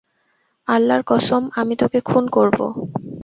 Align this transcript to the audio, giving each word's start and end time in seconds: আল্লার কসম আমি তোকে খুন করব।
আল্লার 0.67 1.01
কসম 1.03 1.43
আমি 1.55 1.73
তোকে 1.75 1.99
খুন 2.01 2.23
করব। 2.27 2.59